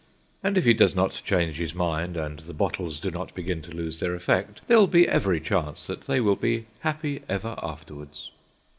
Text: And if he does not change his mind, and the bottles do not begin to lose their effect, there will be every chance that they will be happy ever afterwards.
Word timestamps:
And 0.41 0.57
if 0.57 0.65
he 0.65 0.73
does 0.73 0.95
not 0.95 1.21
change 1.23 1.57
his 1.57 1.75
mind, 1.75 2.17
and 2.17 2.39
the 2.39 2.55
bottles 2.55 2.99
do 2.99 3.11
not 3.11 3.35
begin 3.35 3.61
to 3.61 3.69
lose 3.77 3.99
their 3.99 4.15
effect, 4.15 4.61
there 4.65 4.79
will 4.79 4.87
be 4.87 5.07
every 5.07 5.39
chance 5.39 5.85
that 5.85 6.01
they 6.07 6.19
will 6.19 6.35
be 6.35 6.65
happy 6.79 7.21
ever 7.29 7.55
afterwards. 7.61 8.31